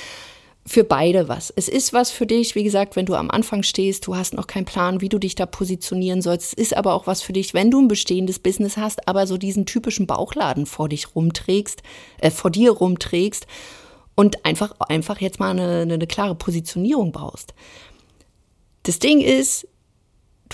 für 0.67 0.85
beide 0.85 1.29
was. 1.29 1.53
Es 1.55 1.69
ist 1.69 1.93
was 1.93 2.11
für 2.11 2.27
dich, 2.27 2.55
wie 2.55 2.65
gesagt, 2.65 2.97
wenn 2.97 3.05
du 3.05 3.15
am 3.15 3.31
Anfang 3.31 3.63
stehst, 3.63 4.07
du 4.07 4.17
hast 4.17 4.33
noch 4.33 4.47
keinen 4.47 4.65
Plan, 4.65 5.03
wie 5.03 5.11
du 5.11 5.19
dich 5.19 5.35
da 5.35 5.45
positionieren 5.45 6.23
sollst. 6.23 6.53
Es 6.53 6.55
ist 6.55 6.77
aber 6.77 6.95
auch 6.95 7.07
was 7.07 7.21
für 7.21 7.35
dich, 7.35 7.53
wenn 7.53 7.71
du 7.71 7.83
ein 7.83 7.89
bestehendes 7.89 8.39
Business 8.39 8.79
hast, 8.79 9.07
aber 9.07 9.27
so 9.27 9.37
diesen 9.37 9.67
typischen 9.67 10.07
Bauchladen 10.07 10.65
vor 10.65 10.89
dich 10.89 11.15
rumträgst, 11.15 11.83
äh, 12.19 12.31
vor 12.31 12.51
dir 12.51 12.71
rumträgst 12.71 13.47
und 14.15 14.47
einfach, 14.47 14.81
einfach 14.81 15.21
jetzt 15.21 15.39
mal 15.39 15.51
eine, 15.51 15.83
eine 15.83 16.07
klare 16.07 16.35
Positionierung 16.35 17.13
brauchst. 17.13 17.53
Das 18.85 18.99
Ding 18.99 19.21
ist, 19.21 19.67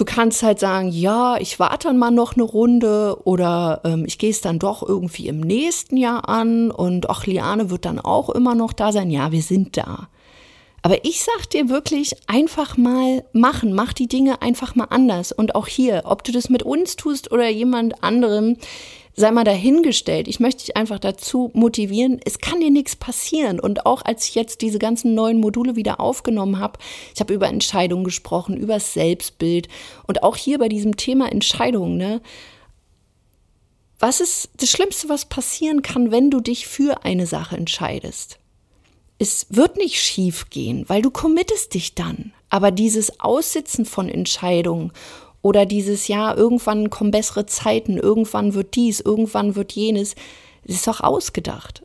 Du 0.01 0.07
kannst 0.07 0.43
halt 0.43 0.59
sagen, 0.59 0.89
ja, 0.89 1.37
ich 1.37 1.59
warte 1.59 1.89
dann 1.89 1.99
mal 1.99 2.11
noch 2.11 2.33
eine 2.33 2.43
Runde 2.43 3.19
oder 3.25 3.83
ähm, 3.85 4.05
ich 4.07 4.17
gehe 4.17 4.31
es 4.31 4.41
dann 4.41 4.59
doch 4.59 4.83
irgendwie 4.83 5.29
im 5.29 5.41
nächsten 5.41 5.99
Jahr 5.99 6.27
an 6.27 6.71
und 6.71 7.11
ach, 7.11 7.27
Liane 7.27 7.69
wird 7.69 7.85
dann 7.85 8.01
auch 8.01 8.31
immer 8.31 8.55
noch 8.55 8.73
da 8.73 8.93
sein. 8.93 9.11
Ja, 9.11 9.31
wir 9.31 9.43
sind 9.43 9.77
da. 9.77 10.09
Aber 10.81 11.05
ich 11.05 11.23
sag 11.23 11.51
dir 11.51 11.69
wirklich, 11.69 12.17
einfach 12.27 12.79
mal 12.79 13.25
machen, 13.35 13.75
mach 13.75 13.93
die 13.93 14.09
Dinge 14.09 14.41
einfach 14.41 14.75
mal 14.75 14.87
anders. 14.89 15.33
Und 15.33 15.55
auch 15.55 15.67
hier, 15.67 16.05
ob 16.07 16.25
du 16.25 16.33
das 16.33 16.49
mit 16.49 16.63
uns 16.63 16.97
tust 16.97 17.31
oder 17.31 17.51
jemand 17.51 18.03
anderem, 18.03 18.57
sei 19.21 19.31
mal 19.31 19.45
dahingestellt. 19.45 20.27
Ich 20.27 20.41
möchte 20.41 20.65
dich 20.65 20.77
einfach 20.77 20.99
dazu 20.99 21.51
motivieren, 21.55 22.21
es 22.25 22.39
kann 22.39 22.61
dir 22.61 22.71
nichts 22.71 22.97
passieren. 22.97 23.61
Und 23.61 23.87
auch 23.87 24.03
als 24.03 24.27
ich 24.27 24.35
jetzt 24.35 24.63
diese 24.63 24.79
ganzen 24.79 25.15
neuen 25.15 25.39
Module 25.39 25.77
wieder 25.77 26.01
aufgenommen 26.01 26.59
habe, 26.59 26.79
ich 27.15 27.21
habe 27.21 27.33
über 27.33 27.47
Entscheidungen 27.47 28.05
gesprochen, 28.05 28.57
über 28.57 28.75
das 28.75 28.93
Selbstbild 28.95 29.69
und 30.07 30.23
auch 30.23 30.37
hier 30.37 30.59
bei 30.59 30.69
diesem 30.69 30.97
Thema 30.97 31.31
Entscheidungen, 31.31 31.97
ne? 31.97 32.21
Was 34.03 34.21
ist 34.21 34.49
das 34.57 34.71
Schlimmste, 34.71 35.11
was 35.11 35.27
passieren 35.27 35.83
kann, 35.83 36.11
wenn 36.11 36.31
du 36.31 36.41
dich 36.41 36.67
für 36.67 37.05
eine 37.05 37.27
Sache 37.27 37.57
entscheidest? 37.57 38.39
Es 39.19 39.47
wird 39.51 39.77
nicht 39.77 40.01
schief 40.01 40.49
gehen, 40.49 40.87
weil 40.89 41.03
du 41.03 41.11
committest 41.11 41.75
dich 41.75 41.95
dann. 41.95 42.33
Aber 42.49 42.71
dieses 42.71 43.21
Aussitzen 43.21 43.85
von 43.85 44.09
Entscheidungen 44.09 44.93
oder 45.43 45.67
dieses 45.67 46.09
Jahr, 46.09 46.37
irgendwann 46.37 46.91
kommen 46.91 47.11
bessere 47.11 47.47
Zeiten, 47.47 47.97
irgendwann 47.97 48.55
wird 48.55 48.75
dies, 48.75 49.01
irgendwann 49.01 49.57
wird 49.57 49.73
jenes. 49.73 50.15
Das 50.67 50.77
ist 50.77 50.87
doch 50.87 51.01
ausgedacht. 51.01 51.83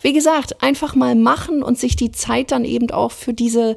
Wie 0.00 0.12
gesagt, 0.12 0.62
einfach 0.62 0.94
mal 0.94 1.14
machen 1.14 1.62
und 1.62 1.78
sich 1.78 1.96
die 1.96 2.12
Zeit 2.12 2.50
dann 2.50 2.64
eben 2.64 2.90
auch 2.90 3.12
für 3.12 3.32
diese, 3.32 3.76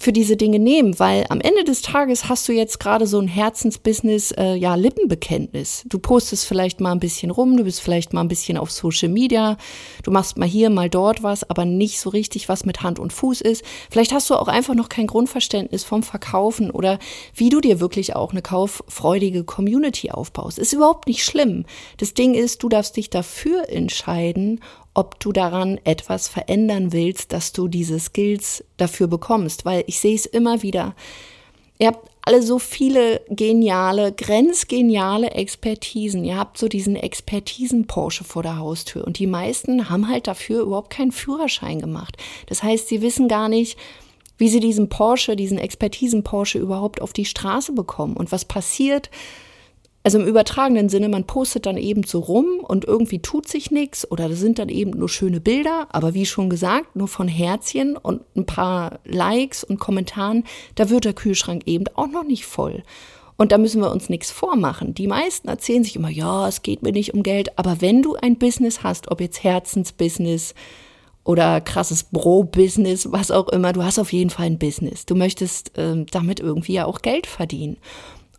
für 0.00 0.12
diese 0.12 0.36
Dinge 0.36 0.58
nehmen, 0.58 0.98
weil 0.98 1.26
am 1.28 1.40
Ende 1.40 1.62
des 1.62 1.82
Tages 1.82 2.28
hast 2.28 2.48
du 2.48 2.52
jetzt 2.52 2.80
gerade 2.80 3.06
so 3.06 3.20
ein 3.20 3.28
Herzensbusiness, 3.28 4.32
äh, 4.32 4.54
ja, 4.54 4.74
Lippenbekenntnis. 4.74 5.84
Du 5.86 5.98
postest 5.98 6.46
vielleicht 6.46 6.80
mal 6.80 6.92
ein 6.92 7.00
bisschen 7.00 7.30
rum, 7.30 7.56
du 7.56 7.64
bist 7.64 7.82
vielleicht 7.82 8.14
mal 8.14 8.22
ein 8.22 8.28
bisschen 8.28 8.56
auf 8.56 8.70
Social 8.70 9.10
Media, 9.10 9.58
du 10.02 10.10
machst 10.10 10.38
mal 10.38 10.48
hier, 10.48 10.70
mal 10.70 10.88
dort 10.88 11.22
was, 11.22 11.48
aber 11.48 11.66
nicht 11.66 12.00
so 12.00 12.08
richtig 12.10 12.48
was 12.48 12.64
mit 12.64 12.82
Hand 12.82 12.98
und 12.98 13.12
Fuß 13.12 13.42
ist. 13.42 13.62
Vielleicht 13.90 14.12
hast 14.12 14.30
du 14.30 14.34
auch 14.34 14.48
einfach 14.48 14.74
noch 14.74 14.88
kein 14.88 15.06
Grundverständnis 15.06 15.84
vom 15.84 16.02
Verkaufen 16.02 16.70
oder 16.70 16.98
wie 17.34 17.50
du 17.50 17.60
dir 17.60 17.78
wirklich 17.78 18.16
auch 18.16 18.32
eine 18.32 18.42
kauffreudige 18.42 19.44
Community 19.44 20.10
aufbaust. 20.10 20.58
Ist 20.58 20.72
überhaupt 20.72 21.08
nicht 21.08 21.24
schlimm. 21.24 21.66
Das 21.98 22.14
Ding 22.14 22.34
ist, 22.34 22.62
du 22.62 22.70
darfst 22.70 22.96
dich 22.96 23.10
dafür 23.10 23.68
entscheiden, 23.68 24.60
ob 25.00 25.18
du 25.18 25.32
daran 25.32 25.80
etwas 25.84 26.28
verändern 26.28 26.92
willst, 26.92 27.32
dass 27.32 27.54
du 27.54 27.68
diese 27.68 27.98
Skills 27.98 28.62
dafür 28.76 29.06
bekommst, 29.06 29.64
weil 29.64 29.82
ich 29.86 29.98
sehe 29.98 30.14
es 30.14 30.26
immer 30.26 30.62
wieder. 30.62 30.94
Ihr 31.78 31.86
habt 31.86 32.10
alle 32.20 32.42
so 32.42 32.58
viele 32.58 33.22
geniale, 33.30 34.12
grenzgeniale 34.12 35.30
Expertisen. 35.30 36.22
Ihr 36.22 36.36
habt 36.36 36.58
so 36.58 36.68
diesen 36.68 36.96
Expertisen-Porsche 36.96 38.24
vor 38.24 38.42
der 38.42 38.58
Haustür 38.58 39.06
und 39.06 39.18
die 39.18 39.26
meisten 39.26 39.88
haben 39.88 40.06
halt 40.06 40.26
dafür 40.26 40.60
überhaupt 40.60 40.90
keinen 40.90 41.12
Führerschein 41.12 41.80
gemacht. 41.80 42.18
Das 42.46 42.62
heißt, 42.62 42.88
sie 42.88 43.00
wissen 43.00 43.26
gar 43.26 43.48
nicht, 43.48 43.78
wie 44.36 44.50
sie 44.50 44.60
diesen 44.60 44.90
Porsche, 44.90 45.34
diesen 45.34 45.56
Expertisen-Porsche 45.56 46.58
überhaupt 46.58 47.00
auf 47.00 47.14
die 47.14 47.24
Straße 47.24 47.72
bekommen 47.72 48.18
und 48.18 48.32
was 48.32 48.44
passiert, 48.44 49.08
also 50.02 50.18
im 50.18 50.26
übertragenen 50.26 50.88
Sinne, 50.88 51.08
man 51.08 51.26
postet 51.26 51.66
dann 51.66 51.76
eben 51.76 52.04
so 52.04 52.20
rum 52.20 52.60
und 52.66 52.86
irgendwie 52.86 53.18
tut 53.18 53.46
sich 53.46 53.70
nichts 53.70 54.10
oder 54.10 54.28
das 54.28 54.38
sind 54.38 54.58
dann 54.58 54.70
eben 54.70 54.92
nur 54.92 55.10
schöne 55.10 55.40
Bilder, 55.40 55.88
aber 55.90 56.14
wie 56.14 56.24
schon 56.24 56.48
gesagt, 56.48 56.96
nur 56.96 57.08
von 57.08 57.28
Herzchen 57.28 57.96
und 57.96 58.22
ein 58.34 58.46
paar 58.46 59.00
Likes 59.04 59.62
und 59.62 59.78
Kommentaren, 59.78 60.44
da 60.74 60.88
wird 60.88 61.04
der 61.04 61.12
Kühlschrank 61.12 61.62
eben 61.66 61.84
auch 61.94 62.08
noch 62.08 62.24
nicht 62.24 62.46
voll. 62.46 62.82
Und 63.36 63.52
da 63.52 63.58
müssen 63.58 63.80
wir 63.80 63.90
uns 63.90 64.10
nichts 64.10 64.30
vormachen. 64.30 64.94
Die 64.94 65.06
meisten 65.06 65.48
erzählen 65.48 65.84
sich 65.84 65.96
immer, 65.96 66.10
ja, 66.10 66.46
es 66.46 66.62
geht 66.62 66.82
mir 66.82 66.92
nicht 66.92 67.14
um 67.14 67.22
Geld, 67.22 67.58
aber 67.58 67.80
wenn 67.80 68.02
du 68.02 68.14
ein 68.14 68.38
Business 68.38 68.82
hast, 68.82 69.10
ob 69.10 69.20
jetzt 69.20 69.42
Herzensbusiness 69.44 70.54
oder 71.24 71.60
krasses 71.60 72.04
Bro-Business, 72.04 73.12
was 73.12 73.30
auch 73.30 73.48
immer, 73.48 73.72
du 73.72 73.82
hast 73.82 73.98
auf 73.98 74.12
jeden 74.12 74.30
Fall 74.30 74.46
ein 74.46 74.58
Business. 74.58 75.06
Du 75.06 75.14
möchtest 75.14 75.76
äh, 75.78 76.04
damit 76.10 76.40
irgendwie 76.40 76.74
ja 76.74 76.86
auch 76.86 77.02
Geld 77.02 77.26
verdienen. 77.26 77.76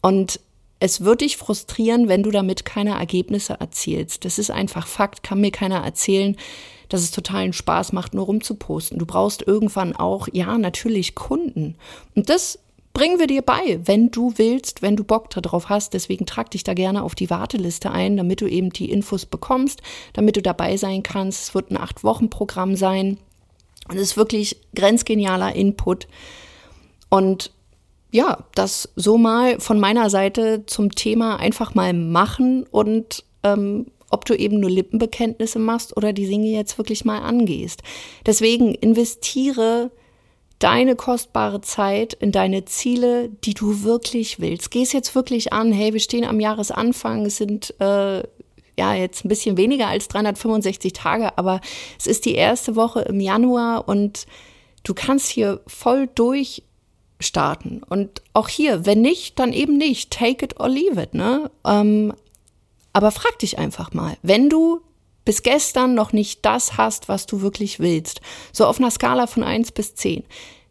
Und 0.02 0.40
es 0.82 1.02
wird 1.02 1.22
dich 1.22 1.38
frustrieren, 1.38 2.10
wenn 2.10 2.24
du 2.24 2.32
damit 2.32 2.66
keine 2.66 2.98
Ergebnisse 2.98 3.54
erzielst. 3.60 4.26
Das 4.26 4.40
ist 4.40 4.50
einfach 4.50 4.88
Fakt, 4.88 5.22
kann 5.22 5.40
mir 5.40 5.52
keiner 5.52 5.86
erzählen, 5.86 6.36
dass 6.90 7.02
es 7.02 7.12
totalen 7.12 7.54
Spaß 7.54 7.94
macht, 7.94 8.16
nur 8.16 8.26
rumzuposten. 8.26 8.98
Du 8.98 9.06
brauchst 9.06 9.44
irgendwann 9.44 9.96
auch, 9.96 10.28
ja, 10.34 10.58
natürlich 10.58 11.14
Kunden. 11.14 11.76
Und 12.16 12.32
das 12.32 12.58
bringen 12.94 13.20
wir 13.20 13.28
dir 13.28 13.44
bei, 13.44 13.80
wenn 13.86 14.10
du 14.10 14.34
willst, 14.38 14.82
wenn 14.82 14.96
du 14.96 15.04
Bock 15.04 15.30
darauf 15.30 15.70
hast. 15.70 15.94
Deswegen 15.94 16.26
trag 16.26 16.50
dich 16.50 16.64
da 16.64 16.74
gerne 16.74 17.04
auf 17.04 17.14
die 17.14 17.30
Warteliste 17.30 17.92
ein, 17.92 18.18
damit 18.18 18.42
du 18.42 18.48
eben 18.48 18.72
die 18.72 18.90
Infos 18.90 19.28
bekommst, 19.28 19.84
damit 20.14 20.36
du 20.36 20.42
dabei 20.42 20.78
sein 20.78 21.04
kannst. 21.04 21.44
Es 21.44 21.54
wird 21.54 21.70
ein 21.70 21.78
Acht-Wochen-Programm 21.78 22.76
sein. 22.76 23.20
Und 23.88 23.98
es 23.98 24.02
ist 24.02 24.18
wirklich 24.18 24.58
grenzgenialer 24.74 25.54
Input. 25.54 26.08
Und 27.10 27.52
ja, 28.12 28.46
das 28.56 28.90
so 28.96 29.18
mal 29.18 29.60
von 29.60 29.80
meiner 29.80 30.10
Seite 30.10 30.66
zum 30.66 30.92
Thema 30.92 31.38
einfach 31.38 31.74
mal 31.74 31.94
machen 31.94 32.66
und 32.70 33.24
ähm, 33.44 33.88
ob 34.10 34.26
du 34.26 34.36
eben 34.36 34.60
nur 34.60 34.70
Lippenbekenntnisse 34.70 35.58
machst 35.58 35.96
oder 35.96 36.12
die 36.12 36.28
Dinge 36.28 36.48
jetzt 36.48 36.78
wirklich 36.78 37.06
mal 37.06 37.20
angehst. 37.20 37.82
Deswegen 38.26 38.76
investiere 38.76 39.92
deine 40.60 40.96
kostbare 40.96 41.62
Zeit 41.62 42.14
in 42.14 42.32
deine 42.32 42.66
Ziele, 42.66 43.30
die 43.30 43.54
du 43.54 43.84
wirklich 43.84 44.40
willst. 44.40 44.70
Geh 44.70 44.84
es 44.84 44.92
jetzt 44.92 45.16
wirklich 45.16 45.54
an. 45.54 45.72
Hey, 45.72 45.94
wir 45.94 46.00
stehen 46.00 46.26
am 46.26 46.40
Jahresanfang. 46.40 47.26
Es 47.26 47.38
sind 47.38 47.74
äh, 47.80 48.22
ja 48.78 48.94
jetzt 48.94 49.26
ein 49.26 49.30
bisschen 49.30 49.58
weniger 49.58 49.88
als 49.88 50.08
365 50.10 50.94
Tage, 50.94 51.38
aber 51.38 51.62
es 51.98 52.06
ist 52.06 52.26
die 52.26 52.36
erste 52.36 52.76
Woche 52.76 53.02
im 53.02 53.20
Januar 53.22 53.88
und 53.88 54.26
du 54.84 54.94
kannst 54.94 55.30
hier 55.30 55.62
voll 55.66 56.10
durch 56.14 56.64
starten. 57.22 57.82
Und 57.88 58.22
auch 58.34 58.48
hier, 58.48 58.86
wenn 58.86 59.02
nicht, 59.02 59.40
dann 59.40 59.54
eben 59.54 59.78
nicht. 59.78 60.12
Take 60.12 60.46
it 60.46 60.60
or 60.60 60.70
leave 60.70 61.02
it, 61.02 61.14
ne? 61.14 61.52
Ähm, 61.66 62.14
aber 62.94 63.12
frag 63.12 63.40
dich 63.40 63.58
einfach 63.58 63.94
mal, 63.94 64.18
wenn 64.22 64.50
du 64.50 64.82
bis 65.24 65.44
gestern 65.44 65.94
noch 65.94 66.14
nicht 66.14 66.46
das 66.46 66.78
hast, 66.78 67.08
was 67.08 67.26
du 67.26 67.42
wirklich 67.42 67.80
willst, 67.80 68.22
so 68.52 68.66
auf 68.66 68.80
einer 68.80 68.92
Skala 68.92 69.28
von 69.28 69.44
eins 69.44 69.72
bis 69.72 69.96
zehn, 69.96 70.24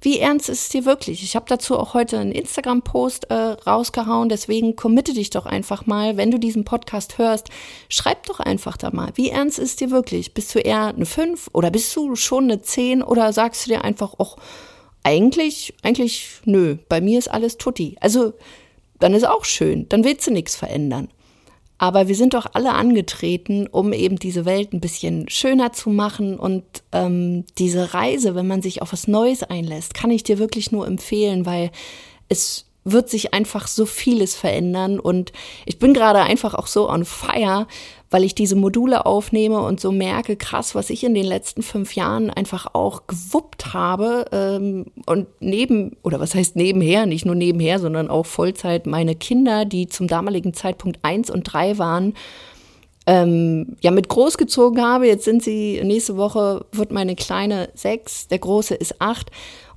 wie 0.03 0.19
ernst 0.19 0.49
ist 0.49 0.63
es 0.63 0.69
dir 0.71 0.87
wirklich? 0.87 1.23
Ich 1.23 1.37
habe 1.37 1.45
dazu 1.47 1.79
auch 1.79 1.93
heute 1.93 2.19
einen 2.19 2.33
Instagram-Post 2.33 3.31
äh, 3.31 3.35
rausgehauen, 3.35 4.31
deswegen 4.31 4.75
committe 4.75 5.13
dich 5.13 5.29
doch 5.29 5.45
einfach 5.45 5.85
mal, 5.85 6.17
wenn 6.17 6.31
du 6.31 6.39
diesen 6.39 6.65
Podcast 6.65 7.19
hörst, 7.19 7.49
schreib 7.91 8.25
doch 8.27 8.41
einfach 8.41 8.79
da 8.79 8.91
mal, 8.93 9.11
wie 9.17 9.29
ernst 9.29 9.59
ist 9.59 9.81
dir 9.81 9.91
wirklich? 9.91 10.33
Bist 10.33 10.55
du 10.55 10.59
eher 10.59 10.87
eine 10.87 11.05
fünf 11.05 11.51
oder 11.53 11.71
bist 11.71 11.95
du 11.95 12.17
schon 12.17 12.45
eine 12.45 12.63
zehn 12.63 13.03
oder 13.03 13.33
sagst 13.35 13.67
du 13.67 13.71
dir 13.71 13.85
einfach, 13.85 14.15
ach, 14.19 14.37
eigentlich, 15.03 15.75
eigentlich, 15.83 16.29
nö, 16.45 16.77
bei 16.89 17.01
mir 17.01 17.19
ist 17.19 17.29
alles 17.29 17.57
tutti. 17.57 17.97
Also, 18.01 18.35
dann 18.99 19.15
ist 19.15 19.27
auch 19.27 19.45
schön, 19.45 19.89
dann 19.89 20.05
willst 20.05 20.27
du 20.27 20.31
nichts 20.31 20.57
verändern. 20.57 21.09
Aber 21.79 22.09
wir 22.09 22.15
sind 22.15 22.35
doch 22.35 22.47
alle 22.53 22.75
angetreten, 22.75 23.67
um 23.67 23.95
eben 23.95 24.19
diese 24.19 24.45
Welt 24.45 24.75
ein 24.75 24.81
bisschen 24.81 25.31
schöner 25.31 25.73
zu 25.73 25.89
machen. 25.89 26.39
Und 26.39 26.63
ähm, 26.93 27.47
diese 27.57 27.95
Reise, 27.95 28.35
wenn 28.35 28.47
man 28.47 28.61
sich 28.61 28.83
auf 28.83 28.93
was 28.93 29.09
Neues 29.09 29.43
einlässt, 29.43 29.95
kann 29.95 30.11
ich 30.11 30.23
dir 30.23 30.39
wirklich 30.39 30.73
nur 30.73 30.87
empfehlen, 30.87 31.47
weil 31.47 31.71
es 32.29 32.67
wird 32.85 33.11
sich 33.11 33.35
einfach 33.35 33.67
so 33.67 33.87
vieles 33.87 34.35
verändern. 34.35 34.99
Und 34.99 35.33
ich 35.67 35.79
bin 35.79 35.95
gerade 35.95 36.21
einfach 36.21 36.55
auch 36.55 36.67
so 36.67 36.89
on 36.89 37.05
fire, 37.05 37.67
weil 38.11 38.25
ich 38.25 38.35
diese 38.35 38.57
Module 38.57 39.07
aufnehme 39.07 39.61
und 39.61 39.81
so 39.81 39.93
merke, 39.93 40.37
krass, 40.37 40.75
was 40.75 40.91
ich 40.91 41.05
in 41.05 41.15
den 41.15 41.27
letzten 41.27 41.63
fünf 41.63 41.95
Jahren 41.95 42.31
einfach 42.31 42.75
auch 42.75 43.07
gewuppt 43.07 43.73
habe 43.73 44.27
ähm, 44.33 44.87
und 45.07 45.29
neben, 45.39 45.97
oder 46.03 46.19
was 46.19 46.35
heißt 46.35 46.57
nebenher, 46.57 47.07
nicht 47.07 47.25
nur 47.25 47.37
nebenher, 47.37 47.79
sondern 47.79 48.11
auch 48.11 48.27
Vollzeit 48.27 48.87
meine 48.87 49.15
Kinder, 49.15 49.65
die 49.65 49.87
zum 49.87 50.09
damaligen 50.09 50.55
Zeitpunkt 50.55 50.99
eins 51.03 51.31
und 51.31 51.45
drei 51.45 51.79
waren, 51.79 52.15
ähm, 53.07 53.77
ja 53.81 53.91
mit 53.91 54.09
großgezogen 54.09 54.83
habe. 54.83 55.07
Jetzt 55.07 55.25
sind 55.25 55.43
sie, 55.43 55.81
nächste 55.85 56.17
Woche 56.17 56.67
wird 56.73 56.93
meine 56.93 57.17
Kleine 57.17 57.71
sechs, 57.75 58.29
der 58.29 58.39
Große 58.39 58.75
ist 58.75 59.01
acht. 59.01 59.31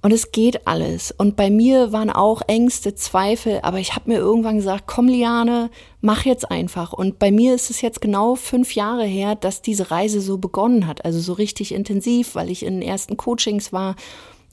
Und 0.03 0.11
es 0.11 0.33
geht 0.33 0.67
alles. 0.67 1.15
Und 1.17 1.37
bei 1.37 1.49
mir 1.49 1.93
waren 1.93 2.09
auch 2.09 2.41
Ängste, 2.47 2.93
Zweifel, 2.93 3.61
aber 3.63 3.79
ich 3.79 3.95
habe 3.95 4.11
mir 4.11 4.17
irgendwann 4.17 4.57
gesagt, 4.57 4.83
komm 4.85 5.07
Liane, 5.07 5.69
mach 6.01 6.25
jetzt 6.25 6.51
einfach. 6.51 6.91
Und 6.91 7.19
bei 7.19 7.31
mir 7.31 7.55
ist 7.55 7.69
es 7.69 7.79
jetzt 7.79 8.01
genau 8.01 8.35
fünf 8.35 8.75
Jahre 8.75 9.05
her, 9.05 9.35
dass 9.35 9.61
diese 9.61 9.91
Reise 9.91 10.19
so 10.19 10.37
begonnen 10.37 10.87
hat. 10.87 11.05
Also 11.05 11.21
so 11.21 11.31
richtig 11.31 11.73
intensiv, 11.73 12.35
weil 12.35 12.51
ich 12.51 12.65
in 12.65 12.81
den 12.81 12.81
ersten 12.81 13.15
Coachings 13.15 13.71
war. 13.71 13.95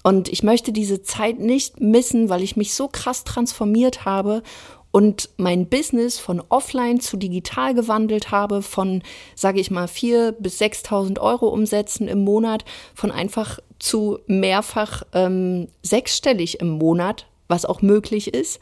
Und 0.05 0.29
ich 0.29 0.45
möchte 0.45 0.71
diese 0.71 1.03
Zeit 1.03 1.41
nicht 1.41 1.81
missen, 1.81 2.29
weil 2.29 2.43
ich 2.43 2.57
mich 2.57 2.73
so 2.73 2.87
krass 2.87 3.25
transformiert 3.25 4.05
habe 4.05 4.45
und 4.93 5.31
mein 5.37 5.67
Business 5.67 6.19
von 6.19 6.43
offline 6.49 7.01
zu 7.01 7.17
digital 7.17 7.75
gewandelt 7.75 8.31
habe, 8.31 8.63
von, 8.63 9.03
sage 9.35 9.61
ich 9.61 9.71
mal, 9.71 9.87
vier 9.87 10.33
bis 10.33 10.61
6.000 10.61 11.21
Euro 11.21 11.49
Umsätzen 11.49 12.09
im 12.09 12.25
Monat, 12.25 12.65
von 12.95 13.11
einfach 13.13 13.61
zu 13.79 14.19
mehrfach 14.27 15.03
ähm, 15.13 15.69
sechsstellig 15.83 16.61
im 16.61 16.71
Monat, 16.71 17.27
was 17.49 17.65
auch 17.65 17.83
möglich 17.83 18.35
ist. 18.35 18.61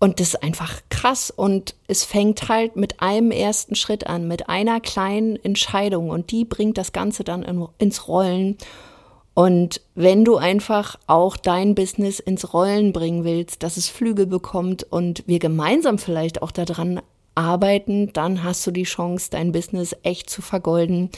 Und 0.00 0.20
das 0.20 0.28
ist 0.28 0.42
einfach 0.42 0.80
krass. 0.90 1.30
Und 1.30 1.74
es 1.88 2.04
fängt 2.04 2.48
halt 2.48 2.76
mit 2.76 3.00
einem 3.02 3.32
ersten 3.32 3.74
Schritt 3.74 4.06
an, 4.06 4.28
mit 4.28 4.48
einer 4.48 4.80
kleinen 4.80 5.36
Entscheidung. 5.44 6.10
Und 6.10 6.30
die 6.30 6.44
bringt 6.44 6.78
das 6.78 6.92
Ganze 6.92 7.24
dann 7.24 7.42
in, 7.42 7.66
ins 7.78 8.06
Rollen. 8.06 8.56
Und 9.38 9.82
wenn 9.94 10.24
du 10.24 10.36
einfach 10.36 10.98
auch 11.06 11.36
dein 11.36 11.76
Business 11.76 12.18
ins 12.18 12.52
Rollen 12.52 12.92
bringen 12.92 13.22
willst, 13.22 13.62
dass 13.62 13.76
es 13.76 13.88
Flügel 13.88 14.26
bekommt 14.26 14.82
und 14.82 15.22
wir 15.28 15.38
gemeinsam 15.38 15.98
vielleicht 15.98 16.42
auch 16.42 16.50
daran 16.50 17.00
arbeiten, 17.36 18.12
dann 18.12 18.42
hast 18.42 18.66
du 18.66 18.72
die 18.72 18.82
Chance, 18.82 19.28
dein 19.30 19.52
Business 19.52 19.94
echt 20.02 20.28
zu 20.28 20.42
vergolden. 20.42 21.10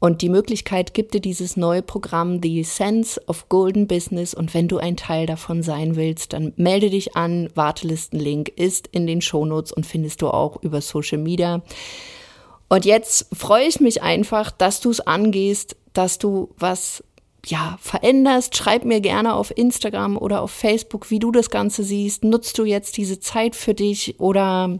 Und 0.00 0.22
die 0.22 0.28
Möglichkeit 0.28 0.92
gibt 0.92 1.14
dir 1.14 1.20
dieses 1.20 1.56
neue 1.56 1.82
Programm, 1.82 2.42
The 2.42 2.64
Sense 2.64 3.22
of 3.28 3.48
Golden 3.48 3.86
Business. 3.86 4.34
Und 4.34 4.54
wenn 4.54 4.66
du 4.66 4.78
ein 4.78 4.96
Teil 4.96 5.26
davon 5.26 5.62
sein 5.62 5.94
willst, 5.94 6.32
dann 6.32 6.52
melde 6.56 6.90
dich 6.90 7.14
an. 7.14 7.48
Wartelistenlink 7.54 8.48
ist 8.48 8.88
in 8.88 9.06
den 9.06 9.20
Shownotes 9.20 9.70
und 9.70 9.86
findest 9.86 10.20
du 10.20 10.30
auch 10.30 10.60
über 10.64 10.80
Social 10.80 11.18
Media. 11.18 11.62
Und 12.68 12.84
jetzt 12.86 13.28
freue 13.32 13.68
ich 13.68 13.78
mich 13.78 14.02
einfach, 14.02 14.50
dass 14.50 14.80
du 14.80 14.90
es 14.90 14.98
angehst, 14.98 15.76
dass 15.92 16.18
du 16.18 16.48
was 16.58 17.04
ja, 17.46 17.76
veränderst, 17.80 18.56
schreib 18.56 18.84
mir 18.84 19.00
gerne 19.00 19.34
auf 19.34 19.56
Instagram 19.56 20.16
oder 20.16 20.42
auf 20.42 20.50
Facebook, 20.50 21.10
wie 21.10 21.18
du 21.18 21.32
das 21.32 21.50
Ganze 21.50 21.82
siehst. 21.82 22.24
Nutzt 22.24 22.58
du 22.58 22.64
jetzt 22.64 22.96
diese 22.96 23.20
Zeit 23.20 23.56
für 23.56 23.74
dich 23.74 24.20
oder 24.20 24.78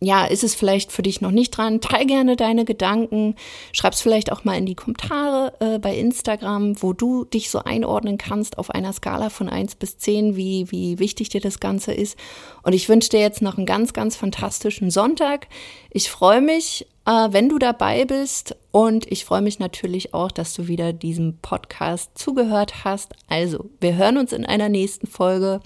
ja, 0.00 0.26
ist 0.26 0.44
es 0.44 0.54
vielleicht 0.54 0.92
für 0.92 1.02
dich 1.02 1.20
noch 1.20 1.32
nicht 1.32 1.50
dran? 1.50 1.80
Teil 1.80 2.06
gerne 2.06 2.36
deine 2.36 2.64
Gedanken. 2.64 3.34
Schreib 3.72 3.94
es 3.94 4.00
vielleicht 4.00 4.30
auch 4.30 4.44
mal 4.44 4.56
in 4.56 4.66
die 4.66 4.76
Kommentare 4.76 5.54
äh, 5.58 5.78
bei 5.78 5.96
Instagram, 5.96 6.80
wo 6.80 6.92
du 6.92 7.24
dich 7.24 7.50
so 7.50 7.58
einordnen 7.60 8.16
kannst 8.16 8.58
auf 8.58 8.70
einer 8.70 8.92
Skala 8.92 9.28
von 9.28 9.48
1 9.48 9.74
bis 9.74 9.98
10, 9.98 10.36
wie, 10.36 10.70
wie 10.70 11.00
wichtig 11.00 11.30
dir 11.30 11.40
das 11.40 11.58
Ganze 11.58 11.92
ist. 11.92 12.16
Und 12.62 12.74
ich 12.74 12.88
wünsche 12.88 13.10
dir 13.10 13.20
jetzt 13.20 13.42
noch 13.42 13.56
einen 13.56 13.66
ganz, 13.66 13.92
ganz 13.92 14.14
fantastischen 14.14 14.90
Sonntag. 14.90 15.48
Ich 15.90 16.10
freue 16.10 16.42
mich, 16.42 16.86
äh, 17.04 17.28
wenn 17.32 17.48
du 17.48 17.58
dabei 17.58 18.04
bist. 18.04 18.54
Und 18.70 19.10
ich 19.10 19.24
freue 19.24 19.42
mich 19.42 19.58
natürlich 19.58 20.14
auch, 20.14 20.30
dass 20.30 20.54
du 20.54 20.68
wieder 20.68 20.92
diesem 20.92 21.38
Podcast 21.42 22.16
zugehört 22.16 22.84
hast. 22.84 23.14
Also, 23.26 23.68
wir 23.80 23.96
hören 23.96 24.18
uns 24.18 24.32
in 24.32 24.46
einer 24.46 24.68
nächsten 24.68 25.08
Folge 25.08 25.60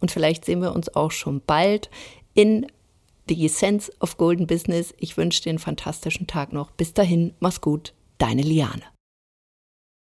und 0.00 0.10
vielleicht 0.10 0.44
sehen 0.44 0.60
wir 0.60 0.74
uns 0.74 0.96
auch 0.96 1.12
schon 1.12 1.40
bald 1.46 1.88
in 2.34 2.66
The 3.28 3.44
Essence 3.44 3.90
of 4.00 4.16
Golden 4.16 4.46
Business. 4.46 4.94
Ich 4.98 5.16
wünsche 5.16 5.42
dir 5.42 5.50
einen 5.50 5.58
fantastischen 5.58 6.26
Tag 6.26 6.52
noch. 6.52 6.70
Bis 6.70 6.94
dahin, 6.94 7.34
mach's 7.40 7.60
gut. 7.60 7.92
Deine 8.18 8.42
Liane. 8.42 8.82